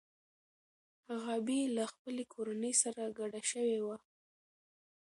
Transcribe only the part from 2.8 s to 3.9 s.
سره کډه شوې